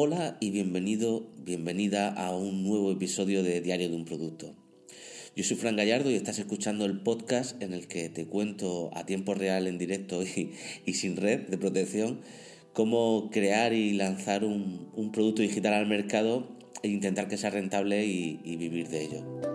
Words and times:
Hola 0.00 0.36
y 0.38 0.52
bienvenido, 0.52 1.26
bienvenida 1.44 2.10
a 2.12 2.32
un 2.32 2.62
nuevo 2.62 2.92
episodio 2.92 3.42
de 3.42 3.60
Diario 3.60 3.88
de 3.88 3.96
un 3.96 4.04
Producto. 4.04 4.54
Yo 5.34 5.42
soy 5.42 5.56
Fran 5.56 5.74
Gallardo 5.74 6.08
y 6.08 6.14
estás 6.14 6.38
escuchando 6.38 6.84
el 6.84 7.00
podcast 7.00 7.60
en 7.60 7.72
el 7.72 7.88
que 7.88 8.08
te 8.08 8.24
cuento 8.28 8.90
a 8.94 9.04
tiempo 9.06 9.34
real, 9.34 9.66
en 9.66 9.76
directo 9.76 10.22
y, 10.22 10.94
sin 10.94 11.16
red 11.16 11.48
de 11.48 11.58
protección, 11.58 12.20
cómo 12.74 13.28
crear 13.32 13.72
y 13.72 13.92
lanzar 13.94 14.44
un, 14.44 15.10
producto 15.12 15.42
digital 15.42 15.74
al 15.74 15.88
mercado 15.88 16.46
e 16.84 16.88
intentar 16.90 17.26
que 17.26 17.36
sea 17.36 17.50
rentable 17.50 18.06
y 18.06 18.56
vivir 18.56 18.90
de 18.90 19.02
ello. 19.02 19.47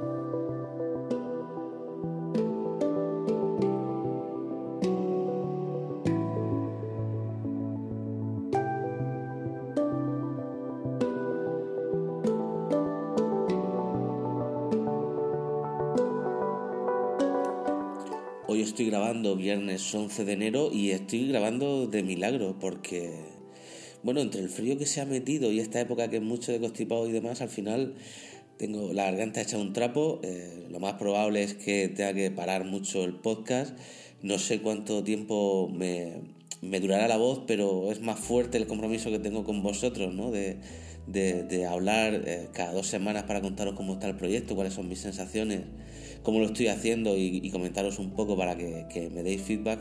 Estoy 18.74 18.88
grabando 18.88 19.36
viernes 19.36 19.94
11 19.94 20.26
de 20.26 20.34
enero 20.34 20.72
y 20.74 20.90
estoy 20.90 21.28
grabando 21.28 21.86
de 21.86 22.02
milagro 22.02 22.58
porque, 22.60 23.14
bueno, 24.02 24.20
entre 24.20 24.42
el 24.42 24.50
frío 24.50 24.80
que 24.80 24.88
se 24.88 25.00
ha 25.00 25.06
metido 25.06 25.52
y 25.52 25.60
esta 25.60 25.80
época 25.80 26.10
que 26.10 26.18
es 26.18 26.24
mucho 26.24 26.52
de 26.52 26.60
constipado 26.60 27.08
y 27.08 27.12
demás, 27.12 27.42
al 27.42 27.50
final 27.50 27.94
tengo 28.58 28.92
la 28.92 29.04
garganta 29.04 29.42
hecha 29.42 29.60
un 29.60 29.74
trapo. 29.74 30.22
Eh, 30.24 30.66
lo 30.72 30.80
más 30.80 30.94
probable 30.94 31.44
es 31.44 31.54
que 31.54 31.88
tenga 31.88 32.16
que 32.16 32.32
parar 32.32 32.66
mucho 32.66 33.04
el 33.04 33.14
podcast. 33.14 33.78
No 34.24 34.40
sé 34.40 34.60
cuánto 34.60 35.04
tiempo 35.04 35.70
me, 35.70 36.24
durará 36.80 37.08
la 37.08 37.18
voz, 37.18 37.44
pero 37.46 37.92
es 37.92 38.02
más 38.02 38.20
fuerte 38.20 38.58
el 38.58 38.66
compromiso 38.66 39.12
que 39.12 39.20
tengo 39.20 39.44
con 39.44 39.62
vosotros, 39.62 40.16
¿no? 40.16 40.32
De, 40.32 40.58
hablar 41.70 42.24
eh, 42.26 42.48
cada 42.54 42.74
dos 42.74 42.88
semanas 42.88 43.26
para 43.26 43.40
contaros 43.40 43.76
cómo 43.76 43.94
está 43.94 44.08
el 44.08 44.16
proyecto, 44.16 44.56
cuáles 44.56 44.74
son 44.74 44.90
mis 44.90 45.00
sensaciones 45.00 45.60
cómo 46.24 46.40
lo 46.40 46.46
estoy 46.46 46.68
haciendo 46.68 47.16
y, 47.18 47.50
comentaros 47.52 48.00
un 48.00 48.12
poco 48.12 48.36
para 48.36 48.58
que, 48.58 49.10
me 49.14 49.24
deis 49.24 49.42
feedback, 49.42 49.80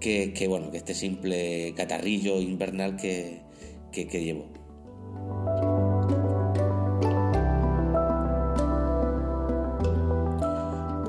que, 0.00 0.46
bueno, 0.48 0.70
que 0.70 0.76
este 0.76 0.94
simple 0.94 1.72
catarrillo 1.76 2.40
invernal 2.40 2.96
que, 2.96 3.40
que 3.92 4.24
llevo. 4.24 4.46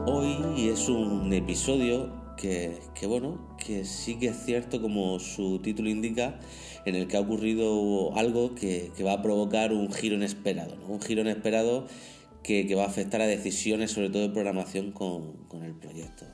Hoy 0.07 0.69
es 0.69 0.87
un 0.87 1.33
episodio 1.33 2.25
que, 2.37 3.07
bueno, 3.07 3.55
que 3.57 3.85
sí 3.85 4.15
que 4.15 4.27
es 4.27 4.45
cierto, 4.45 4.81
como 4.81 5.19
su 5.19 5.59
título 5.59 5.89
indica, 5.89 6.39
en 6.85 6.95
el 6.95 7.07
que 7.07 7.17
ha 7.17 7.21
ocurrido 7.21 8.15
algo 8.15 8.55
que, 8.55 8.91
va 9.05 9.13
a 9.13 9.21
provocar 9.21 9.73
un 9.73 9.91
giro 9.91 10.15
inesperado, 10.15 10.75
un 10.87 11.01
giro 11.01 11.21
inesperado 11.21 11.87
que, 12.45 12.75
va 12.75 12.83
a 12.83 12.87
afectar 12.87 13.21
a 13.21 13.27
decisiones, 13.27 13.91
sobre 13.91 14.09
todo 14.09 14.21
de 14.21 14.29
programación, 14.29 14.91
con, 14.91 15.47
el 15.63 15.73
proyecto. 15.73 16.25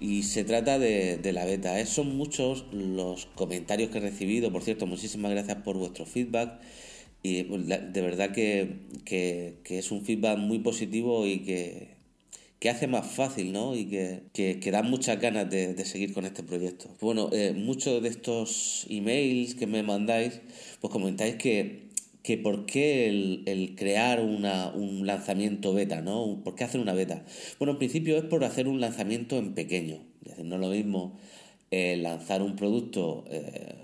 Y 0.00 0.22
se 0.22 0.44
trata 0.44 0.78
de, 0.78 1.20
la 1.32 1.44
beta. 1.44 1.78
¿eh? 1.78 1.86
Son 1.86 2.16
muchos 2.16 2.66
los 2.72 3.26
comentarios 3.26 3.90
que 3.90 3.98
he 3.98 4.00
recibido. 4.00 4.50
Por 4.50 4.62
cierto, 4.62 4.86
muchísimas 4.86 5.30
gracias 5.32 5.58
por 5.58 5.76
vuestro 5.76 6.06
feedback. 6.06 6.60
Y 7.22 7.44
pues, 7.44 7.66
de 7.66 8.00
verdad 8.00 8.32
que, 8.32 9.60
es 9.64 9.90
un 9.90 10.04
feedback 10.04 10.38
muy 10.38 10.60
positivo 10.60 11.26
y 11.26 11.40
que, 11.40 11.94
hace 12.68 12.86
más 12.86 13.06
fácil, 13.06 13.52
¿no? 13.52 13.76
Y 13.76 13.84
que, 13.86 14.70
da 14.72 14.82
muchas 14.82 15.20
ganas 15.20 15.50
de, 15.50 15.84
seguir 15.84 16.14
con 16.14 16.24
este 16.24 16.42
proyecto. 16.42 16.88
Bueno, 17.00 17.28
eh, 17.32 17.52
muchos 17.54 18.02
de 18.02 18.08
estos 18.08 18.86
emails 18.88 19.54
que 19.54 19.66
me 19.66 19.82
mandáis, 19.82 20.40
pues 20.80 20.90
comentáis 20.90 21.36
que 21.36 21.83
que 22.24 22.38
por 22.38 22.64
qué 22.64 23.06
el, 23.44 23.74
crear 23.76 24.20
un 24.22 25.06
lanzamiento 25.06 25.74
beta, 25.74 26.00
¿no? 26.00 26.40
¿Por 26.42 26.54
qué 26.54 26.64
hacer 26.64 26.80
una 26.80 26.94
beta? 26.94 27.22
Bueno, 27.58 27.72
en 27.72 27.78
principio 27.78 28.16
es 28.16 28.24
por 28.24 28.44
hacer 28.44 28.66
un 28.66 28.80
lanzamiento 28.80 29.36
en 29.36 29.54
pequeño. 29.54 29.98
Es 30.22 30.30
decir, 30.30 30.46
no 30.46 30.54
es 30.54 30.60
lo 30.62 30.70
mismo 30.70 31.18
eh, 31.70 31.98
lanzar 31.98 32.40
un 32.40 32.56
producto 32.56 33.26
eh, 33.30 33.74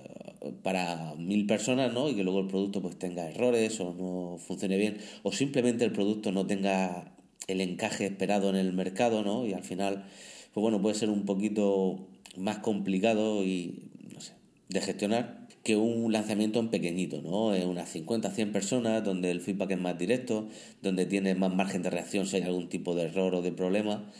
para 0.62 1.14
mil 1.16 1.46
personas, 1.46 1.92
¿no? 1.92 2.08
Y 2.08 2.14
que 2.14 2.24
luego 2.24 2.40
el 2.40 2.46
producto 2.46 2.80
pues 2.80 2.98
tenga 2.98 3.28
errores 3.28 3.78
o 3.78 3.92
no 3.92 4.38
funcione 4.38 4.78
bien, 4.78 4.96
o 5.22 5.32
simplemente 5.32 5.84
el 5.84 5.92
producto 5.92 6.32
no 6.32 6.46
tenga 6.46 7.12
el 7.46 7.60
encaje 7.60 8.06
esperado 8.06 8.48
en 8.48 8.56
el 8.56 8.72
mercado, 8.72 9.22
¿no? 9.22 9.44
Y 9.46 9.52
al 9.52 9.64
final, 9.64 10.06
pues 10.54 10.62
bueno, 10.62 10.80
puede 10.80 10.94
ser 10.94 11.10
un 11.10 11.26
poquito 11.26 12.08
más 12.38 12.58
complicado 12.60 13.44
y, 13.44 13.90
no 14.14 14.20
sé, 14.22 14.32
de 14.70 14.80
gestionar 14.80 15.39
que 15.62 15.76
un 15.76 16.12
lanzamiento 16.12 16.58
en 16.58 16.68
pequeñito, 16.68 17.20
¿no? 17.22 17.54
En 17.54 17.68
unas 17.68 17.90
50, 17.90 18.30
100 18.30 18.52
personas, 18.52 19.04
donde 19.04 19.30
el 19.30 19.40
feedback 19.40 19.72
es 19.72 19.80
más 19.80 19.98
directo, 19.98 20.48
donde 20.82 21.06
tienes 21.06 21.36
más 21.38 21.54
margen 21.54 21.82
de 21.82 21.90
reacción 21.90 22.26
si 22.26 22.36
hay 22.36 22.42
algún 22.42 22.68
tipo 22.68 22.94
de 22.94 23.02
error 23.02 23.34
o 23.34 23.42
de 23.42 23.52
problema. 23.52 24.10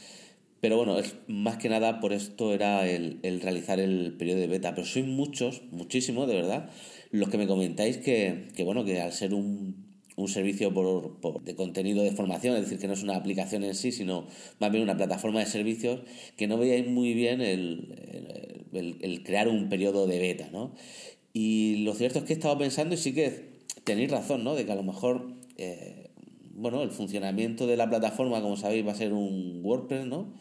Pero 0.61 0.77
bueno, 0.77 0.99
es, 0.99 1.17
más 1.27 1.57
que 1.57 1.71
nada 1.71 2.01
por 2.01 2.13
esto 2.13 2.53
era 2.53 2.87
el, 2.87 3.19
realizar 3.41 3.81
el 3.81 4.15
periodo 4.19 4.41
de 4.41 4.47
beta. 4.47 4.75
Pero 4.75 4.87
sois 4.87 5.07
muchos, 5.07 5.63
muchísimos, 5.71 6.29
de 6.29 6.35
verdad, 6.35 6.71
los 7.11 7.31
que 7.31 7.39
me 7.39 7.47
comentáis 7.47 7.97
que, 7.97 8.49
que 8.55 8.63
bueno, 8.63 8.85
que 8.85 9.01
al 9.01 9.13
ser 9.13 9.33
un, 9.33 9.87
un 10.17 10.29
servicio 10.29 10.75
por, 10.75 11.43
de 11.43 11.55
contenido 11.55 12.03
de 12.03 12.13
formación, 12.13 12.57
es 12.57 12.63
decir, 12.63 12.79
que 12.79 12.89
no 12.89 12.93
es 12.93 13.03
una 13.03 13.17
aplicación 13.17 13.65
en 13.65 13.75
sí, 13.75 13.91
sino 13.91 14.27
más 14.59 14.71
bien 14.71 14.83
una 14.83 14.99
plataforma 14.99 15.41
de 15.41 15.47
servicios, 15.47 16.01
que 16.37 16.47
no 16.47 16.59
veáis 16.59 16.87
muy 16.87 17.15
bien 17.15 17.41
el, 17.41 18.69
el, 18.73 18.99
el 19.01 19.23
crear 19.23 19.49
un 19.49 19.71
periodo 19.71 20.07
de 20.07 20.19
beta, 20.19 20.51
¿no? 20.53 20.75
Y 21.33 21.85
lo 21.85 21.95
cierto 21.95 22.19
es 22.19 22.25
que 22.25 22.33
he 22.33 22.37
estado 22.37 22.59
pensando 22.59 22.95
y 22.95 22.99
sí 22.99 23.13
que 23.15 23.51
tenéis 23.85 24.11
razón, 24.11 24.45
¿no? 24.45 24.55
De 24.55 24.67
que 24.67 24.73
a 24.73 24.77
lo 24.77 24.83
mejor, 24.83 25.35
eh, 25.57 26.11
bueno, 26.55 26.83
el 26.83 26.91
funcionamiento 26.91 27.67
de 27.67 27.77
la 27.77 27.89
plataforma, 27.89 28.43
como 28.43 28.57
sabéis, 28.57 28.87
va 28.87 28.93
a 28.93 28.97
ser 28.97 29.13
un 29.13 29.61
WordPress, 29.63 30.07
¿no? 30.07 30.33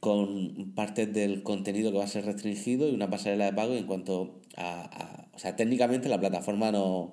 Con 0.00 0.72
partes 0.74 1.12
del 1.12 1.42
contenido 1.42 1.90
que 1.90 1.98
va 1.98 2.04
a 2.04 2.08
ser 2.08 2.26
restringido 2.26 2.88
y 2.88 2.94
una 2.94 3.08
pasarela 3.08 3.46
de 3.46 3.52
pago 3.54 3.74
en 3.74 3.86
cuanto 3.86 4.40
a, 4.56 5.28
o 5.34 5.38
sea, 5.38 5.56
técnicamente 5.56 6.08
la 6.08 6.20
plataforma 6.20 6.70
no, 6.70 7.12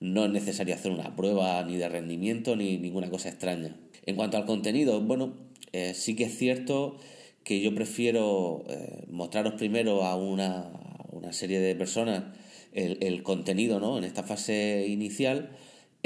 no 0.00 0.24
es 0.24 0.30
necesario 0.30 0.74
hacer 0.74 0.92
una 0.92 1.14
prueba 1.16 1.62
ni 1.64 1.76
de 1.76 1.88
rendimiento 1.88 2.56
ni 2.56 2.78
ninguna 2.78 3.10
cosa 3.10 3.28
extraña. 3.28 3.76
En 4.06 4.16
cuanto 4.16 4.36
al 4.36 4.44
contenido, 4.44 5.00
bueno, 5.00 5.34
eh, 5.72 5.94
sí 5.94 6.14
que 6.14 6.24
es 6.24 6.36
cierto 6.36 6.98
que 7.42 7.60
yo 7.60 7.74
prefiero 7.74 8.64
eh, 8.68 9.04
mostraros 9.08 9.54
primero 9.54 10.04
a 10.04 10.16
una, 10.16 10.70
una 11.24 11.32
serie 11.32 11.60
de 11.60 11.74
personas 11.74 12.24
el, 12.72 12.98
el 13.00 13.22
contenido 13.22 13.80
¿no? 13.80 13.98
en 13.98 14.04
esta 14.04 14.22
fase 14.22 14.86
inicial 14.88 15.50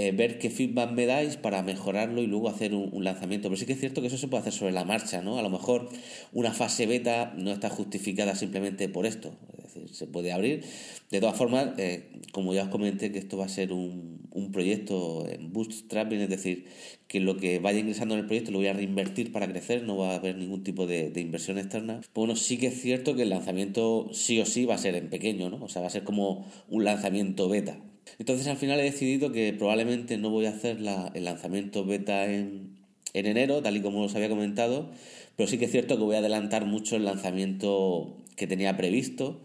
eh, 0.01 0.13
ver 0.13 0.39
qué 0.39 0.49
feedback 0.49 0.93
me 0.93 1.07
dais 1.07 1.37
para 1.37 1.61
mejorarlo 1.65 2.23
y 2.23 2.29
luego 2.29 2.49
hacer 2.49 2.73
un, 2.73 3.03
lanzamiento. 3.03 3.49
Pero 3.49 3.59
sí 3.59 3.67
que 3.67 3.73
es 3.73 3.81
cierto 3.81 4.01
que 4.01 4.07
eso 4.07 4.17
se 4.17 4.29
puede 4.29 4.43
hacer 4.43 4.53
sobre 4.53 4.71
la 4.71 4.85
marcha, 4.85 5.23
¿no? 5.23 5.41
A 5.41 5.43
lo 5.43 5.51
mejor 5.51 5.89
una 6.33 6.53
fase 6.53 6.87
beta 6.87 7.35
no 7.37 7.51
está 7.51 7.69
justificada 7.69 8.37
simplemente 8.37 8.89
por 8.89 9.07
esto. 9.07 9.35
Es 9.57 9.75
decir, 9.75 9.89
se 9.93 10.07
puede 10.07 10.31
abrir. 10.31 10.63
De 11.11 11.19
todas 11.19 11.37
formas, 11.37 11.71
eh, 11.79 12.13
como 12.31 12.55
ya 12.55 12.63
os 12.63 12.69
comenté, 12.69 13.11
que 13.11 13.19
esto 13.19 13.39
va 13.39 13.47
a 13.47 13.49
ser 13.49 13.73
un, 13.73 14.18
un 14.39 14.53
proyecto 14.53 15.29
en 15.29 15.53
bootstrapping, 15.53 16.21
es 16.21 16.31
decir, 16.31 16.67
que 17.07 17.21
lo 17.21 17.37
que 17.37 17.59
vaya 17.59 17.79
ingresando 17.79 18.15
en 18.15 18.21
el 18.21 18.27
proyecto 18.27 18.51
lo 18.51 18.59
voy 18.59 18.69
a 18.69 18.73
reinvertir 18.73 19.33
para 19.33 19.49
crecer, 19.49 19.83
no 19.83 19.97
va 19.97 20.13
a 20.13 20.17
haber 20.17 20.37
ningún 20.37 20.63
tipo 20.63 20.87
de, 20.87 21.13
inversión 21.17 21.59
externa. 21.59 22.01
Pues 22.01 22.11
bueno, 22.15 22.37
sí 22.37 22.59
que 22.59 22.69
es 22.69 22.81
cierto 22.81 23.15
que 23.15 23.23
el 23.23 23.31
lanzamiento 23.31 24.09
sí 24.13 24.41
o 24.41 24.47
sí 24.47 24.65
va 24.65 24.75
a 24.75 24.79
ser 24.79 24.95
en 24.95 25.11
pequeño, 25.11 25.51
¿no? 25.51 25.65
O 25.65 25.69
sea, 25.69 25.83
va 25.83 25.89
a 25.89 25.91
ser 25.91 26.05
como 26.05 26.47
un 26.69 26.85
lanzamiento 26.85 27.49
beta. 27.49 27.79
Entonces 28.19 28.47
al 28.47 28.57
final 28.57 28.81
he 28.81 28.85
decidido 28.85 29.33
que 29.33 29.53
probablemente 29.53 30.17
no 30.17 30.31
voy 30.31 30.47
a 30.47 30.51
hacer 30.51 30.79
el 31.15 31.25
lanzamiento 31.25 31.85
beta 31.85 32.33
en, 32.33 32.79
enero, 33.13 33.63
tal 33.63 33.77
y 33.77 33.83
como 33.83 34.03
os 34.03 34.15
había 34.15 34.29
comentado, 34.29 34.91
pero 35.37 35.49
sí 35.49 35.59
que 35.59 35.67
es 35.67 35.71
cierto 35.71 35.97
que 35.97 36.05
voy 36.05 36.17
a 36.17 36.19
adelantar 36.19 36.67
mucho 36.67 36.97
el 36.97 37.05
lanzamiento 37.05 38.17
que 38.37 38.47
tenía 38.47 38.77
previsto 38.77 39.41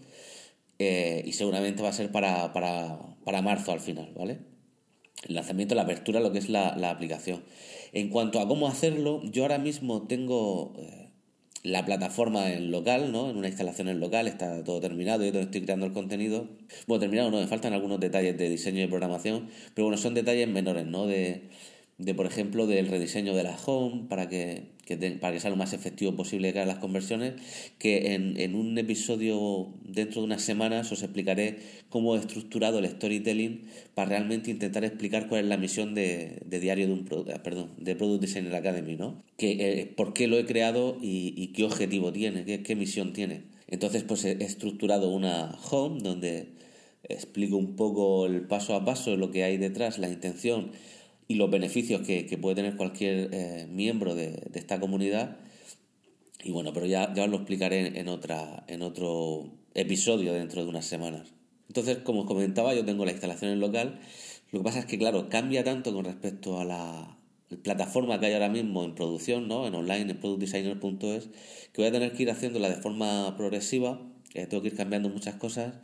eh, 0.79 1.23
y 1.25 1.33
seguramente 1.33 1.81
va 1.81 1.89
a 1.89 1.93
ser 1.93 2.11
para, 2.11 2.51
marzo 3.41 3.71
al 3.71 3.79
final, 3.79 4.11
¿vale? 4.15 4.52
El 5.27 5.35
lanzamiento, 5.35 5.75
la 5.75 5.83
apertura, 5.83 6.19
lo 6.19 6.31
que 6.31 6.39
es 6.39 6.49
la, 6.49 6.89
aplicación. 6.89 7.43
En 7.93 8.09
cuanto 8.09 8.39
a 8.39 8.47
cómo 8.47 8.67
hacerlo, 8.67 9.21
yo 9.23 9.43
ahora 9.43 9.57
mismo 9.57 10.03
tengo... 10.07 10.73
Eh, 10.77 11.03
la 11.63 11.85
plataforma 11.85 12.51
en 12.51 12.71
local, 12.71 13.13
¿no? 13.13 13.29
En 13.29 13.37
una 13.37 13.47
instalación 13.47 13.87
en 13.87 14.01
local, 14.01 14.27
está 14.27 14.65
todo 14.65 14.81
terminado, 14.81 15.23
y 15.23 15.27
donde 15.27 15.43
estoy 15.43 15.61
creando 15.61 15.85
el 15.85 15.93
contenido. 15.93 16.49
Bueno, 16.87 16.99
terminado 16.99 17.31
no, 17.31 17.39
me 17.39 17.47
faltan 17.47 17.71
algunos 17.71 18.01
detalles 18.01 18.37
de 18.37 18.49
diseño 18.49 18.83
y 18.83 18.87
programación, 18.87 19.47
pero 19.73 19.85
bueno, 19.85 19.97
son 19.97 20.13
detalles 20.13 20.49
menores, 20.49 20.85
¿no? 20.85 21.07
De, 21.07 21.43
de 22.03 22.13
por 22.13 22.25
ejemplo, 22.25 22.67
del 22.67 22.87
rediseño 22.87 23.33
de 23.33 23.43
la 23.43 23.57
home 23.65 24.03
para 24.09 24.27
que, 24.27 24.63
para 25.21 25.33
que 25.33 25.39
sea 25.39 25.49
lo 25.49 25.55
más 25.55 25.73
efectivo 25.73 26.15
posible 26.15 26.51
que 26.51 26.65
las 26.65 26.77
conversiones, 26.79 27.33
que 27.77 28.13
en, 28.13 28.39
en, 28.39 28.55
un 28.55 28.77
episodio 28.77 29.69
dentro 29.85 30.21
de 30.21 30.25
unas 30.25 30.41
semanas 30.41 30.91
os 30.91 31.01
explicaré 31.03 31.59
cómo 31.89 32.15
he 32.15 32.19
estructurado 32.19 32.79
el 32.79 32.87
storytelling 32.87 33.61
para 33.93 34.09
realmente 34.09 34.51
intentar 34.51 34.83
explicar 34.83 35.27
cuál 35.27 35.41
es 35.41 35.47
la 35.47 35.57
misión 35.57 35.95
de, 35.95 36.41
de 36.45 36.59
diario 36.59 36.87
de 36.87 36.93
un 36.93 37.05
perdón, 37.05 37.71
de 37.77 37.95
Product 37.95 38.21
Designer 38.21 38.55
Academy, 38.55 38.95
¿no? 38.95 39.23
Que, 39.37 39.81
eh, 39.81 39.85
por 39.85 40.13
qué 40.13 40.27
lo 40.27 40.37
he 40.37 40.45
creado 40.45 40.97
y, 41.01 41.47
qué 41.53 41.63
objetivo 41.63 42.11
tiene, 42.11 42.43
qué, 42.43 42.63
qué, 42.63 42.75
misión 42.75 43.13
tiene. 43.13 43.43
Entonces, 43.67 44.03
pues 44.03 44.25
he 44.25 44.43
estructurado 44.43 45.09
una 45.09 45.57
home 45.69 45.99
donde 46.01 46.47
explico 47.03 47.57
un 47.57 47.75
poco 47.75 48.25
el 48.25 48.41
paso 48.41 48.75
a 48.75 48.85
paso, 48.85 49.15
lo 49.17 49.31
que 49.31 49.43
hay 49.43 49.57
detrás, 49.57 49.99
la 49.99 50.09
intención 50.09 50.71
y 51.27 51.35
los 51.35 51.49
beneficios 51.49 52.01
que, 52.01 52.37
puede 52.41 52.55
tener 52.55 52.75
cualquier 52.75 53.29
eh, 53.31 53.67
miembro 53.69 54.15
de, 54.15 54.49
esta 54.53 54.79
comunidad. 54.79 55.37
Y 56.43 56.51
bueno, 56.51 56.73
pero 56.73 56.85
ya, 56.85 57.13
ya 57.13 57.23
os 57.23 57.29
lo 57.29 57.37
explicaré 57.37 57.99
en, 57.99 58.07
otra, 58.07 58.65
en 58.67 58.81
otro 58.81 59.51
episodio 59.73 60.33
dentro 60.33 60.63
de 60.63 60.69
unas 60.69 60.85
semanas. 60.85 61.33
Entonces, 61.67 61.99
como 61.99 62.21
os 62.21 62.27
comentaba, 62.27 62.73
yo 62.73 62.83
tengo 62.85 63.05
la 63.05 63.11
instalación 63.11 63.51
en 63.51 63.59
local. 63.59 63.99
Lo 64.51 64.59
que 64.59 64.63
pasa 64.63 64.79
es 64.79 64.85
que, 64.85 64.97
claro, 64.97 65.29
cambia 65.29 65.63
tanto 65.63 65.93
con 65.93 66.05
respecto 66.05 66.59
a 66.59 66.65
la 66.65 67.17
plataforma 67.63 68.19
que 68.19 68.27
hay 68.27 68.33
ahora 68.33 68.49
mismo 68.49 68.83
en 68.83 68.95
producción, 68.95 69.47
¿no? 69.47 69.65
en 69.67 69.75
online, 69.75 70.11
en 70.11 70.19
productdesigner.es, 70.19 71.29
que 71.71 71.81
voy 71.81 71.85
a 71.85 71.91
tener 71.91 72.13
que 72.13 72.23
ir 72.23 72.31
haciéndola 72.31 72.69
de 72.69 72.75
forma 72.75 73.35
progresiva. 73.37 74.01
Tengo 74.33 74.61
que 74.61 74.69
ir 74.69 74.75
cambiando 74.75 75.09
muchas 75.09 75.35
cosas 75.35 75.75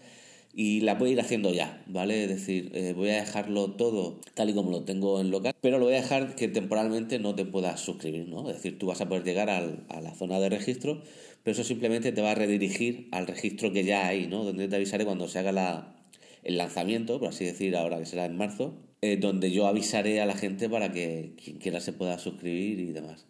y 0.53 0.81
la 0.81 0.95
voy 0.95 1.09
a 1.09 1.13
ir 1.13 1.21
haciendo 1.21 1.53
ya, 1.53 1.83
¿vale? 1.87 2.23
Es 2.23 2.29
decir, 2.29 2.71
eh, 2.73 2.93
voy 2.93 3.09
a 3.09 3.15
dejarlo 3.15 3.71
todo 3.71 4.19
tal 4.33 4.49
y 4.49 4.53
como 4.53 4.71
lo 4.71 4.83
tengo 4.83 5.21
en 5.21 5.31
local, 5.31 5.53
pero 5.61 5.77
lo 5.79 5.85
voy 5.85 5.93
a 5.93 6.01
dejar 6.01 6.35
que 6.35 6.47
temporalmente 6.47 7.19
no 7.19 7.35
te 7.35 7.45
puedas 7.45 7.79
suscribir, 7.79 8.27
¿no? 8.27 8.49
Es 8.49 8.57
decir, 8.57 8.79
tú 8.79 8.87
vas 8.87 9.01
a 9.01 9.07
poder 9.07 9.23
llegar 9.23 9.49
al, 9.49 9.85
a 9.89 10.01
la 10.01 10.13
zona 10.15 10.39
de 10.39 10.49
registro, 10.49 11.01
pero 11.43 11.53
eso 11.53 11.63
simplemente 11.63 12.11
te 12.11 12.21
va 12.21 12.31
a 12.31 12.35
redirigir 12.35 13.07
al 13.11 13.27
registro 13.27 13.71
que 13.71 13.83
ya 13.83 14.07
hay, 14.07 14.27
¿no? 14.27 14.43
Donde 14.43 14.67
te 14.67 14.75
avisaré 14.75 15.05
cuando 15.05 15.27
se 15.27 15.39
haga 15.39 15.51
la, 15.51 15.95
el 16.43 16.57
lanzamiento, 16.57 17.19
por 17.19 17.29
así 17.29 17.45
decir, 17.45 17.75
ahora 17.75 17.99
que 17.99 18.05
será 18.05 18.25
en 18.25 18.35
marzo, 18.37 18.73
eh, 19.01 19.17
donde 19.17 19.51
yo 19.51 19.67
avisaré 19.67 20.19
a 20.19 20.25
la 20.25 20.35
gente 20.35 20.69
para 20.69 20.91
que 20.91 21.33
quien 21.41 21.57
quiera 21.57 21.79
se 21.79 21.93
pueda 21.93 22.17
suscribir 22.19 22.79
y 22.79 22.91
demás. 22.91 23.28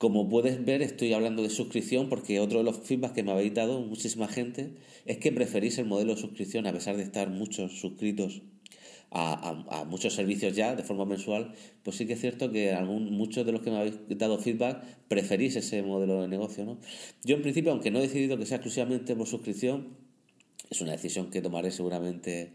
Como 0.00 0.30
puedes 0.30 0.64
ver, 0.64 0.80
estoy 0.80 1.12
hablando 1.12 1.42
de 1.42 1.50
suscripción 1.50 2.08
porque 2.08 2.40
otro 2.40 2.60
de 2.60 2.64
los 2.64 2.78
feedbacks 2.78 3.12
que 3.12 3.22
me 3.22 3.32
habéis 3.32 3.52
dado 3.52 3.82
muchísima 3.82 4.28
gente 4.28 4.72
es 5.04 5.18
que 5.18 5.30
preferís 5.30 5.76
el 5.76 5.84
modelo 5.84 6.14
de 6.14 6.20
suscripción 6.22 6.66
a 6.66 6.72
pesar 6.72 6.96
de 6.96 7.02
estar 7.02 7.28
muchos 7.28 7.78
suscritos 7.78 8.40
a, 9.10 9.84
muchos 9.86 10.14
servicios 10.14 10.56
ya 10.56 10.74
de 10.74 10.84
forma 10.84 11.04
mensual, 11.04 11.52
pues 11.82 11.96
sí 11.98 12.06
que 12.06 12.14
es 12.14 12.20
cierto 12.22 12.50
que 12.50 12.74
muchos 12.82 13.44
de 13.44 13.52
los 13.52 13.60
que 13.60 13.70
me 13.70 13.76
habéis 13.76 13.98
dado 14.08 14.38
feedback 14.38 14.82
preferís 15.06 15.56
ese 15.56 15.82
modelo 15.82 16.22
de 16.22 16.28
negocio. 16.28 16.64
¿no? 16.64 16.78
Yo 17.22 17.36
en 17.36 17.42
principio, 17.42 17.70
aunque 17.70 17.90
no 17.90 17.98
he 17.98 18.02
decidido 18.02 18.38
que 18.38 18.46
sea 18.46 18.56
exclusivamente 18.56 19.14
por 19.14 19.26
suscripción, 19.26 19.98
es 20.70 20.80
una 20.80 20.92
decisión 20.92 21.28
que 21.28 21.42
tomaré 21.42 21.72
seguramente 21.72 22.54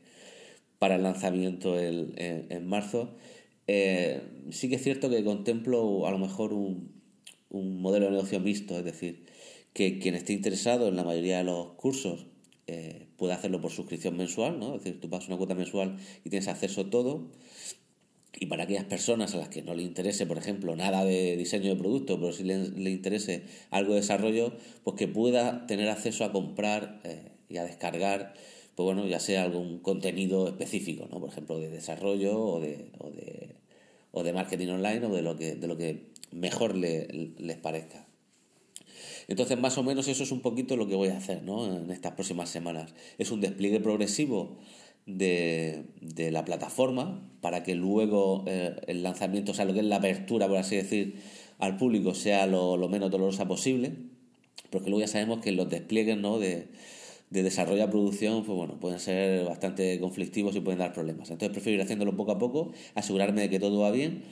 para 0.80 0.95
el 0.95 1.03
lanzamiento 1.03 1.77
en, 1.80 2.65
marzo. 2.65 3.13
Eh, 3.68 4.24
sí 4.50 4.68
que 4.68 4.77
es 4.77 4.81
cierto 4.81 5.12
que 5.12 5.24
contemplo 5.24 6.07
a 6.07 6.12
lo 6.12 6.18
mejor 6.18 6.51
un, 6.51 7.04
un 7.57 7.81
modelo 7.81 8.05
de 8.05 8.11
negocio 8.11 8.39
mixto, 8.39 8.77
es 8.77 8.85
decir, 8.85 9.25
que 9.73 9.99
quien 9.99 10.15
esté 10.15 10.33
interesado 10.33 10.87
en 10.87 10.95
la 10.95 11.03
mayoría 11.03 11.39
de 11.39 11.43
los 11.43 11.73
cursos 11.73 12.27
eh, 12.67 13.07
puede 13.17 13.33
hacerlo 13.33 13.61
por 13.61 13.71
suscripción 13.71 14.17
mensual, 14.17 14.59
¿no? 14.59 14.75
Es 14.75 14.83
decir, 14.83 14.99
tú 14.99 15.09
pagas 15.09 15.27
una 15.27 15.37
cuota 15.37 15.53
mensual 15.53 15.97
y 16.23 16.29
tienes 16.29 16.47
acceso 16.47 16.81
a 16.81 16.89
todo. 16.89 17.27
Y 18.37 18.47
para 18.47 18.63
aquellas 18.63 18.85
personas 18.85 19.33
a 19.33 19.37
las 19.37 19.49
que 19.49 19.61
no 19.61 19.75
le 19.75 19.83
interese, 19.83 20.25
por 20.25 20.37
ejemplo, 20.37 20.75
nada 20.75 21.05
de 21.05 21.37
diseño 21.37 21.69
de 21.69 21.75
producto, 21.75 22.19
pero 22.19 22.33
si 22.33 22.43
le, 22.43 22.89
interese 22.89 23.43
algo 23.69 23.93
de 23.93 24.01
desarrollo, 24.01 24.53
pues 24.83 24.97
que 24.97 25.07
pueda 25.07 25.67
tener 25.67 25.89
acceso 25.89 26.25
a 26.25 26.31
comprar 26.31 26.99
eh, 27.03 27.31
y 27.47 27.57
a 27.57 27.63
descargar, 27.63 28.33
pues 28.75 28.85
bueno, 28.85 29.07
ya 29.07 29.19
sea 29.19 29.43
algún 29.43 29.79
contenido 29.79 30.47
específico, 30.47 31.07
¿no? 31.11 31.19
Por 31.19 31.29
ejemplo, 31.29 31.59
de 31.59 31.69
desarrollo 31.69 32.37
o 32.37 32.59
de, 32.59 32.91
o 32.97 33.09
de, 33.11 33.55
o 34.11 34.23
de 34.23 34.33
marketing 34.33 34.67
online 34.69 35.05
o 35.05 35.13
de 35.13 35.21
lo 35.21 35.37
que, 35.37 35.55
de 35.55 35.67
lo 35.67 35.77
que 35.77 36.14
mejor 36.35 36.75
les 36.75 37.57
parezca. 37.57 38.05
Entonces, 39.27 39.59
más 39.59 39.77
o 39.77 39.83
menos 39.83 40.07
eso 40.07 40.23
es 40.23 40.31
un 40.31 40.41
poquito 40.41 40.77
lo 40.77 40.87
que 40.87 40.95
voy 40.95 41.09
a 41.09 41.17
hacer 41.17 41.41
¿no? 41.43 41.77
en 41.77 41.89
estas 41.89 42.13
próximas 42.13 42.49
semanas. 42.49 42.93
Es 43.17 43.31
un 43.31 43.41
despliegue 43.41 43.79
progresivo 43.79 44.57
de, 45.05 45.85
la 46.31 46.45
plataforma 46.45 47.27
para 47.41 47.63
que 47.63 47.75
luego 47.75 48.43
eh, 48.47 48.75
el 48.87 49.03
lanzamiento, 49.03 49.51
o 49.51 49.55
sea, 49.55 49.65
lo 49.65 49.73
que 49.73 49.79
es 49.79 49.85
la 49.85 49.97
apertura, 49.97 50.47
por 50.47 50.57
así 50.57 50.75
decir, 50.75 51.15
al 51.57 51.77
público 51.77 52.13
sea 52.13 52.45
lo, 52.45 52.77
menos 52.89 53.09
dolorosa 53.09 53.47
posible, 53.47 53.93
porque 54.69 54.89
luego 54.89 55.01
ya 55.01 55.07
sabemos 55.07 55.39
que 55.39 55.51
los 55.51 55.69
despliegues 55.69 56.17
¿no? 56.17 56.38
de, 56.38 56.67
de 57.29 57.43
desarrollo 57.43 57.83
a 57.83 57.89
producción 57.89 58.43
pues 58.43 58.55
bueno, 58.55 58.79
pueden 58.79 58.99
ser 58.99 59.45
bastante 59.45 59.99
conflictivos 59.99 60.55
y 60.55 60.59
pueden 60.59 60.79
dar 60.79 60.93
problemas. 60.93 61.31
Entonces 61.31 61.51
prefiero 61.53 61.77
ir 61.77 61.81
haciéndolo 61.81 62.15
poco 62.15 62.31
a 62.31 62.39
poco, 62.39 62.73
asegurarme 62.93 63.41
de 63.41 63.49
que 63.49 63.59
todo 63.59 63.79
va 63.79 63.91
bien 63.91 64.23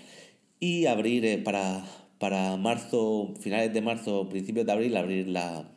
y 0.63 0.85
abrir 0.85 1.25
eh, 1.25 1.37
para, 1.39 1.83
para 2.19 2.55
marzo, 2.55 3.33
finales 3.41 3.73
de 3.73 3.81
marzo, 3.81 4.29
principios 4.29 4.65
de 4.65 4.71
abril, 4.71 4.95
abrir 4.95 5.27
la, 5.27 5.69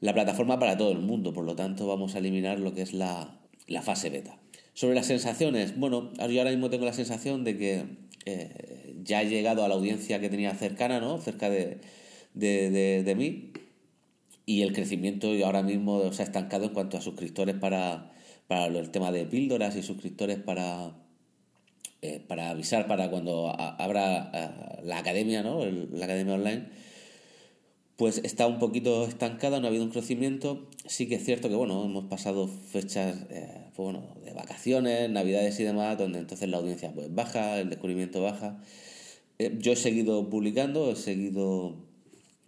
la 0.00 0.14
plataforma 0.14 0.58
para 0.58 0.78
todo 0.78 0.90
el 0.92 1.00
mundo. 1.00 1.34
Por 1.34 1.44
lo 1.44 1.54
tanto, 1.54 1.86
vamos 1.86 2.14
a 2.14 2.18
eliminar 2.18 2.58
lo 2.60 2.72
que 2.72 2.80
es 2.80 2.94
la, 2.94 3.38
la 3.66 3.82
fase 3.82 4.08
beta. 4.08 4.38
Sobre 4.72 4.94
las 4.94 5.04
sensaciones, 5.04 5.78
bueno, 5.78 6.12
yo 6.14 6.40
ahora 6.40 6.50
mismo 6.50 6.70
tengo 6.70 6.86
la 6.86 6.94
sensación 6.94 7.44
de 7.44 7.58
que 7.58 7.84
eh, 8.24 8.94
ya 9.04 9.20
he 9.20 9.28
llegado 9.28 9.66
a 9.66 9.68
la 9.68 9.74
audiencia 9.74 10.18
que 10.18 10.30
tenía 10.30 10.54
cercana, 10.54 10.98
¿no? 10.98 11.18
Cerca 11.18 11.50
de, 11.50 11.82
de, 12.32 13.02
de, 13.04 13.14
mí. 13.14 13.52
Y 14.46 14.62
el 14.62 14.72
crecimiento 14.72 15.28
ahora 15.44 15.62
mismo 15.62 16.10
se 16.14 16.22
ha 16.22 16.24
estancado 16.24 16.64
en 16.64 16.72
cuanto 16.72 16.96
a 16.96 17.02
suscriptores 17.02 17.56
para, 17.56 18.12
para 18.46 18.64
el 18.64 18.90
tema 18.90 19.12
de 19.12 19.26
píldoras 19.26 19.76
y 19.76 19.82
suscriptores 19.82 20.38
para, 20.38 20.94
eh, 22.02 22.24
para 22.26 22.48
avisar 22.48 22.86
para 22.86 23.10
cuando 23.10 23.54
abra 23.58 24.30
eh, 24.32 24.82
la 24.84 24.98
academia, 24.98 25.42
¿no? 25.42 25.64
la 25.66 26.04
academia 26.06 26.34
online, 26.34 26.68
pues 27.96 28.22
está 28.24 28.46
un 28.46 28.58
poquito 28.58 29.04
estancada, 29.04 29.60
no 29.60 29.66
ha 29.66 29.68
habido 29.68 29.84
un 29.84 29.90
crecimiento. 29.90 30.66
Sí 30.86 31.08
que 31.08 31.16
es 31.16 31.24
cierto 31.24 31.50
que, 31.50 31.56
bueno, 31.56 31.84
hemos 31.84 32.06
pasado 32.06 32.48
fechas 32.48 33.26
eh, 33.28 33.66
pues 33.76 33.92
bueno, 33.92 34.14
de 34.24 34.32
vacaciones, 34.32 35.10
navidades 35.10 35.60
y 35.60 35.64
demás, 35.64 35.98
donde 35.98 36.20
entonces 36.20 36.48
la 36.48 36.56
audiencia 36.56 36.90
pues 36.94 37.14
baja, 37.14 37.60
el 37.60 37.68
descubrimiento 37.68 38.22
baja. 38.22 38.62
yo 39.58 39.72
he 39.72 39.76
seguido 39.76 40.30
publicando, 40.30 40.90
he 40.92 40.96
seguido 40.96 41.76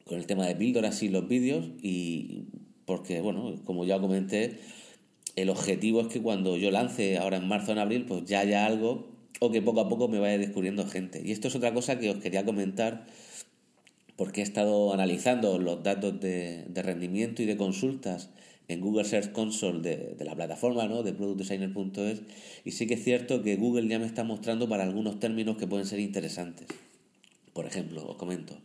con 0.06 0.18
el 0.18 0.26
tema 0.26 0.46
de 0.46 0.56
píldoras 0.56 1.02
y 1.02 1.10
los 1.10 1.28
vídeos 1.28 1.66
y 1.82 2.46
porque, 2.86 3.20
bueno, 3.20 3.54
como 3.64 3.84
ya 3.84 4.00
comenté, 4.00 4.60
el 5.36 5.50
objetivo 5.50 6.00
es 6.00 6.06
que 6.08 6.22
cuando 6.22 6.56
yo 6.56 6.70
lance 6.70 7.18
ahora 7.18 7.36
en 7.36 7.48
marzo 7.48 7.70
o 7.70 7.72
en 7.72 7.78
abril, 7.78 8.06
pues 8.06 8.24
ya 8.24 8.40
haya 8.40 8.64
algo 8.66 9.12
o 9.40 9.50
que 9.50 9.62
poco 9.62 9.80
a 9.80 9.88
poco 9.88 10.08
me 10.08 10.18
vaya 10.18 10.38
descubriendo 10.38 10.86
gente. 10.86 11.22
Y 11.24 11.32
esto 11.32 11.48
es 11.48 11.54
otra 11.54 11.72
cosa 11.74 11.98
que 11.98 12.10
os 12.10 12.16
quería 12.16 12.44
comentar 12.44 13.06
porque 14.16 14.40
he 14.40 14.44
estado 14.44 14.92
analizando 14.92 15.58
los 15.58 15.82
datos 15.82 16.20
de, 16.20 16.64
rendimiento 16.74 17.42
y 17.42 17.46
de 17.46 17.56
consultas 17.56 18.30
en 18.68 18.80
Google 18.80 19.04
Search 19.04 19.32
Console 19.32 19.80
de, 19.80 20.24
la 20.24 20.34
plataforma, 20.34 20.86
¿no? 20.86 21.02
de 21.02 21.12
productdesigner.es 21.12 22.22
y 22.64 22.70
sí 22.72 22.86
que 22.86 22.94
es 22.94 23.02
cierto 23.02 23.42
que 23.42 23.56
Google 23.56 23.88
ya 23.88 23.98
me 23.98 24.06
está 24.06 24.22
mostrando 24.24 24.68
para 24.68 24.84
algunos 24.84 25.18
términos 25.18 25.56
que 25.56 25.66
pueden 25.66 25.86
ser 25.86 25.98
interesantes. 25.98 26.68
Por 27.52 27.66
ejemplo, 27.66 28.06
os 28.06 28.16
comento. 28.16 28.56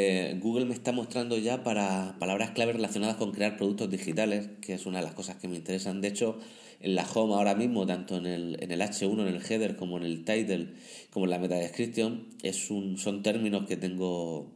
Eh, 0.00 0.38
Google 0.40 0.64
me 0.64 0.74
está 0.74 0.92
mostrando 0.92 1.36
ya 1.38 1.64
para 1.64 2.14
palabras 2.20 2.52
clave 2.52 2.72
relacionadas 2.72 3.16
con 3.16 3.32
crear 3.32 3.56
productos 3.56 3.90
digitales, 3.90 4.48
que 4.60 4.74
es 4.74 4.86
una 4.86 4.98
de 4.98 5.04
las 5.04 5.14
cosas 5.14 5.36
que 5.38 5.48
me 5.48 5.56
interesan. 5.56 6.00
De 6.00 6.06
hecho, 6.06 6.38
en 6.78 6.94
la 6.94 7.04
home 7.04 7.34
ahora 7.34 7.56
mismo, 7.56 7.84
tanto 7.84 8.16
en 8.16 8.26
el, 8.26 8.62
en 8.62 8.70
el 8.70 8.80
H1, 8.80 9.20
en 9.20 9.26
el 9.26 9.42
header, 9.42 9.74
como 9.74 9.96
en 9.96 10.04
el 10.04 10.24
title, 10.24 10.68
como 11.10 11.24
en 11.24 11.30
la 11.32 11.40
meta 11.40 11.56
description, 11.56 12.28
es 12.44 12.70
un, 12.70 12.96
son 12.96 13.24
términos 13.24 13.66
que 13.66 13.76
tengo 13.76 14.52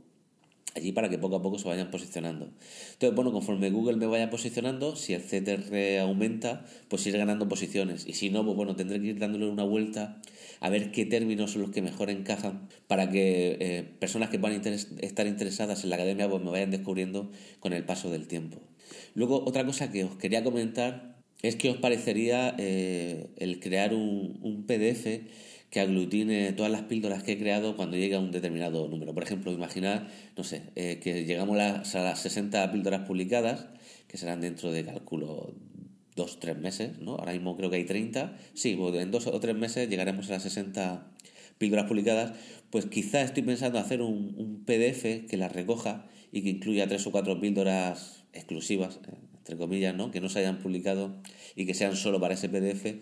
allí 0.75 0.93
para 0.93 1.09
que 1.09 1.19
poco 1.19 1.37
a 1.37 1.43
poco 1.43 1.59
se 1.59 1.69
vayan 1.69 1.91
posicionando. 1.91 2.51
Entonces, 2.93 3.15
bueno, 3.15 3.33
conforme 3.33 3.71
Google 3.71 3.97
me 3.97 4.07
vaya 4.07 4.31
posicionando, 4.31 4.97
si 4.97 5.15
el 5.15 5.23
CTR 5.23 6.01
aumenta, 6.01 6.65
pues 6.89 7.07
ir 7.07 7.17
ganando 7.17 7.49
posiciones. 7.49 8.07
Y 8.07 8.15
si 8.15 8.31
no, 8.31 8.45
pues 8.45 8.57
bueno, 8.57 8.77
tendré 8.77 9.01
que 9.01 9.09
ir 9.09 9.19
dándole 9.19 9.49
una 9.49 9.65
vuelta 9.65 10.21
a 10.61 10.71
ver 10.71 10.93
qué 10.93 11.05
términos 11.05 11.53
son 11.53 11.63
los 11.63 11.71
que 11.71 11.83
mejor 11.83 12.11
encajan 12.11 12.69
para 12.87 13.11
que 13.11 13.57
eh, 13.61 13.85
personas 13.99 14.31
que 14.31 14.39
puedan 14.39 14.63
estar 15.01 15.27
interesadas 15.27 15.85
en 15.85 15.91
la 15.91 15.97
academia 15.97 16.29
pues 16.29 16.43
me 16.43 16.51
vayan 16.51 16.71
descubriendo 16.71 17.31
con 17.61 17.73
el 17.73 17.85
paso 17.85 18.11
del 18.11 18.29
tiempo. 18.29 18.59
Luego, 19.15 19.45
otra 19.45 19.67
cosa 19.67 19.91
que 19.91 20.05
os 20.05 20.17
quería 20.17 20.45
comentar 20.45 21.13
es 21.43 21.57
que 21.57 21.71
os 21.71 21.77
parecería 21.77 22.55
eh, 22.59 23.31
el 23.37 23.59
crear 23.61 23.95
un, 23.95 24.65
PDF 24.67 25.07
que 25.73 25.81
aglutine 25.81 26.53
todas 26.53 26.71
las 26.71 26.83
píldoras 26.83 27.23
que 27.23 27.33
he 27.33 27.39
creado 27.39 27.77
cuando 27.77 27.97
llegue 27.97 28.15
a 28.15 28.21
un 28.21 28.31
determinado 28.31 28.89
número. 28.89 29.15
Por 29.15 29.23
ejemplo, 29.23 29.51
imaginar, 29.51 30.07
no 30.37 30.45
sé, 30.45 30.65
eh, 30.77 31.01
que 31.03 31.25
llegamos 31.25 31.59
a 31.59 32.03
las 32.03 32.21
60 32.21 32.71
píldoras 32.71 33.07
publicadas, 33.09 33.69
que 34.07 34.19
serán 34.19 34.43
dentro 34.43 34.71
de, 34.71 34.85
cálculo, 34.85 35.55
dos, 36.15 36.39
tres 36.41 36.59
meses, 36.59 36.99
¿no? 36.99 37.13
Ahora 37.13 37.33
mismo 37.33 37.57
creo 37.57 37.71
que 37.71 37.77
hay 37.77 37.87
30. 37.87 38.37
Sí, 38.53 38.77
pues 38.77 38.95
en 38.97 39.11
dos 39.11 39.27
o 39.27 39.41
tres 39.41 39.57
meses 39.57 39.89
llegaremos 39.89 40.29
a 40.29 40.33
las 40.33 40.43
60 40.43 41.11
píldoras 41.57 41.87
publicadas. 41.87 42.35
Pues 42.69 42.85
quizá 42.85 43.23
estoy 43.23 43.43
pensando 43.43 43.79
hacer 43.79 44.03
un, 44.03 44.35
un 44.37 44.65
PDF 44.67 45.27
que 45.27 45.39
las 45.39 45.53
recoja 45.53 46.05
y 46.33 46.43
que 46.43 46.51
incluya 46.51 46.87
tres 46.87 47.07
o 47.07 47.13
cuatro 47.13 47.41
píldoras 47.41 48.25
exclusivas, 48.35 49.01
eh, 49.09 49.15
entre 49.39 49.57
comillas, 49.57 49.95
¿no? 49.95 50.11
que 50.11 50.21
no 50.21 50.29
se 50.29 50.41
hayan 50.41 50.59
publicado 50.59 51.15
y 51.57 51.65
que 51.65 51.73
sean 51.73 51.97
solo 51.97 52.21
para 52.21 52.35
ese 52.35 52.51
PDF 52.51 53.01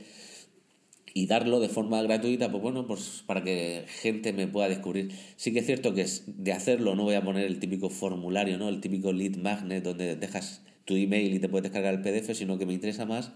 y 1.14 1.26
darlo 1.26 1.60
de 1.60 1.68
forma 1.68 2.02
gratuita, 2.02 2.50
pues 2.50 2.62
bueno, 2.62 2.86
pues 2.86 3.22
para 3.26 3.42
que 3.42 3.84
gente 3.86 4.32
me 4.32 4.46
pueda 4.46 4.68
descubrir. 4.68 5.12
Sí 5.36 5.52
que 5.52 5.60
es 5.60 5.66
cierto 5.66 5.94
que 5.94 6.06
de 6.26 6.52
hacerlo 6.52 6.94
no 6.94 7.04
voy 7.04 7.14
a 7.14 7.22
poner 7.22 7.44
el 7.44 7.58
típico 7.58 7.90
formulario, 7.90 8.58
¿no? 8.58 8.68
El 8.68 8.80
típico 8.80 9.12
lead 9.12 9.36
magnet 9.36 9.82
donde 9.82 10.16
dejas 10.16 10.62
tu 10.84 10.94
email 10.96 11.34
y 11.34 11.38
te 11.38 11.48
puedes 11.48 11.64
descargar 11.64 11.94
el 11.94 12.00
PDF, 12.02 12.34
sino 12.34 12.58
que 12.58 12.66
me 12.66 12.72
interesa 12.72 13.06
más 13.06 13.32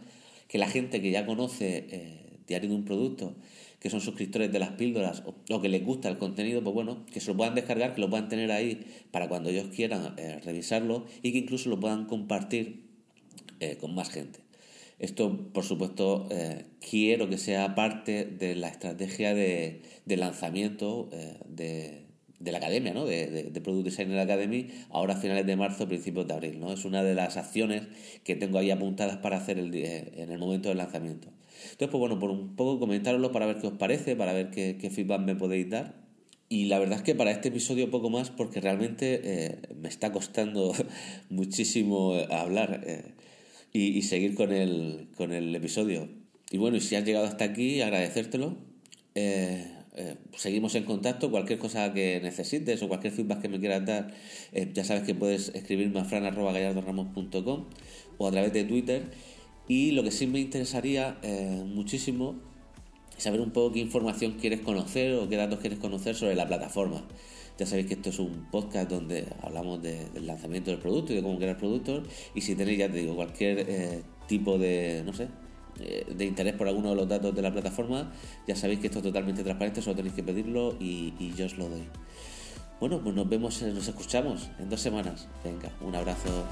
que 0.49 0.59
la 0.59 0.69
gente 0.69 1.01
que 1.01 1.11
ya 1.11 1.27
conoce 1.27 1.87
eh, 1.91 2.21
Diario 2.47 2.71
de 2.71 2.77
un 2.77 2.85
Producto, 2.85 3.35
que 3.81 3.91
son 3.91 4.01
suscriptores 4.01 4.53
de 4.53 4.59
las 4.59 4.71
píldoras 4.71 5.23
o, 5.27 5.61
que 5.61 5.69
les 5.69 5.85
gusta 5.85 6.09
el 6.09 6.19
contenido, 6.19 6.63
pues 6.63 6.75
bueno, 6.75 7.05
que 7.13 7.21
se 7.21 7.31
lo 7.31 7.37
puedan 7.37 7.55
descargar, 7.55 7.95
que 7.95 8.01
lo 8.01 8.11
puedan 8.11 8.29
tener 8.29 8.53
ahí 8.53 8.87
para 9.11 9.29
cuando 9.29 9.51
ellos 9.51 9.67
quieran 9.75 10.15
eh, 10.17 10.41
revisarlo 10.45 11.07
y 11.23 11.33
que 11.33 11.39
incluso 11.39 11.69
lo 11.71 11.81
puedan 11.81 12.07
compartir 12.07 12.85
eh, 13.61 13.77
con 13.81 13.95
más 13.95 14.11
gente. 14.11 14.44
Esto, 15.05 15.53
por 15.53 15.65
supuesto, 15.65 16.29
quiero 16.81 17.29
que 17.29 17.37
sea 17.37 17.75
parte 17.75 18.25
de 18.25 18.55
la 18.55 18.69
estrategia 18.69 19.35
de, 19.35 19.83
lanzamiento 20.07 21.11
de, 21.47 22.05
de 22.45 22.53
la 22.53 22.59
academia, 22.59 22.93
¿no? 22.93 23.07
De, 23.07 23.51
de, 23.51 23.61
Product 23.61 23.87
Designer 23.87 24.19
Academy, 24.19 24.69
ahora 24.91 25.15
a 25.15 25.17
finales 25.17 25.47
de 25.47 25.57
marzo, 25.57 25.89
principios 25.89 26.27
de 26.27 26.35
abril, 26.35 26.61
¿no? 26.61 26.73
Es 26.73 26.85
una 26.85 27.03
de 27.03 27.15
las 27.15 27.37
acciones 27.37 27.83
que 28.23 28.37
tengo 28.37 28.59
ahí 28.59 28.71
apuntadas 28.71 29.17
para 29.19 29.39
hacer 29.39 29.59
el, 29.59 29.75
en 29.75 30.31
el 30.31 30.39
momento 30.39 30.69
del 30.69 30.79
lanzamiento. 30.79 31.29
Entonces, 31.65 31.89
pues 31.89 31.99
bueno, 31.99 32.19
por 32.19 32.31
un 32.31 32.55
poco 32.57 32.79
comentaroslo 32.79 33.33
para 33.33 33.47
ver 33.47 33.59
qué 33.59 33.67
os 33.67 33.73
parece, 33.75 34.17
para 34.17 34.33
ver 34.33 34.51
qué, 34.51 34.91
feedback 34.91 35.21
me 35.21 35.35
podéis 35.35 35.71
dar. 35.71 35.95
Y 36.49 36.67
la 36.67 36.79
verdad 36.79 36.99
es 36.99 37.03
que 37.03 37.15
para 37.15 37.31
este 37.31 37.49
episodio 37.49 37.91
poco 37.91 38.11
más 38.11 38.31
porque 38.31 38.61
realmente 38.61 39.21
eh, 39.25 39.59
me 39.81 39.89
está 39.89 40.13
costando 40.13 40.75
muchísimo 41.31 42.15
hablar 42.31 42.83
eh, 42.87 43.15
y, 43.75 44.03
seguir 44.03 44.35
con 44.35 44.53
el, 44.53 45.09
con 45.17 45.33
el 45.33 45.55
episodio. 45.55 46.09
Y 46.51 46.59
bueno, 46.59 46.77
y 46.77 46.81
si 46.81 46.95
has 46.95 47.05
llegado 47.05 47.27
hasta 47.27 47.45
aquí, 47.45 47.81
agradecértelo. 47.81 48.57
Eh, 49.17 49.67
eh, 49.97 50.17
seguimos 50.37 50.75
en 50.77 50.85
contacto, 50.85 51.31
cualquier 51.31 51.59
cosa 51.59 51.93
que 51.93 52.21
necesites 52.23 52.83
o 52.83 52.89
cualquier 52.89 53.13
feedback 53.13 53.43
que 53.43 53.49
me 53.49 53.61
quieras 53.61 53.85
dar, 53.85 54.15
eh, 54.53 54.71
ya 54.73 54.85
sabes 54.85 55.03
que 55.03 55.15
puedes 55.15 55.51
escribirme 55.55 56.01
a 56.01 56.05
fran.gallardoramos.com 56.05 57.65
o 58.19 58.27
a 58.29 58.31
través 58.31 58.53
de 58.53 58.65
Twitter. 58.65 59.03
Y 59.69 59.91
lo 59.91 60.05
que 60.05 60.13
sí 60.13 60.27
me 60.29 60.39
interesaría 60.41 61.19
eh, 61.23 61.63
muchísimo 61.67 62.37
saber 63.17 63.41
un 63.41 63.51
poco 63.51 63.73
qué 63.73 63.81
información 63.81 64.33
quieres 64.33 64.61
conocer 64.61 65.15
o 65.15 65.29
qué 65.29 65.37
datos 65.37 65.59
quieres 65.59 65.81
conocer 65.81 66.15
sobre 66.15 66.37
la 66.37 66.47
plataforma. 66.47 67.05
Ya 67.59 67.67
sabéis 67.67 67.87
que 67.87 67.95
esto 67.95 68.11
es 68.11 68.19
un 68.19 68.49
podcast 68.51 68.91
donde 68.91 69.27
hablamos 69.43 69.81
del 69.81 70.27
lanzamiento 70.27 70.71
del 70.71 70.81
producto 70.81 71.13
y 71.13 71.17
de 71.17 71.23
cómo 71.23 71.39
crear 71.39 71.57
productos. 71.57 72.09
Y 72.35 72.41
si 72.41 72.57
tenéis, 72.57 72.79
ya 72.79 72.91
te 72.91 72.99
digo, 72.99 73.15
cualquier 73.15 74.03
tipo 74.27 74.59
de, 74.59 75.03
no 75.05 75.13
sé, 75.13 75.29
eh, 75.81 76.05
de 76.09 76.25
interés 76.25 76.55
por 76.55 76.69
alguno 76.69 76.91
de 76.91 76.97
los 76.97 77.09
datos 77.09 77.35
de 77.35 77.43
la 77.43 77.53
plataforma, 77.53 78.13
ya 78.47 78.57
sabéis 78.57 78.81
que 78.81 78.87
esto 78.87 78.99
es 78.99 79.05
totalmente 79.05 79.43
transparente, 79.43 79.83
solo 79.83 79.97
tenéis 79.97 80.15
que 80.15 80.23
pedirlo 80.23 80.77
y, 80.81 81.15
y 81.19 81.33
yo 81.35 81.47
os 81.47 81.57
lo 81.59 81.69
doy. 81.69 81.87
Bueno, 82.81 83.01
pues 83.03 83.15
nos 83.15 83.29
vemos, 83.29 83.63
nos 83.63 83.89
escuchamos 83.89 84.51
en 84.59 84.69
dos 84.69 84.81
semanas. 84.81 85.29
Venga, 85.45 85.71
un 85.81 85.95
abrazo. 85.95 86.45